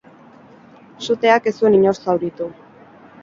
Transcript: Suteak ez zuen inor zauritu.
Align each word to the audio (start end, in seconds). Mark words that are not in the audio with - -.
Suteak 1.07 1.51
ez 1.51 1.53
zuen 1.61 1.77
inor 1.81 1.99
zauritu. 2.05 2.51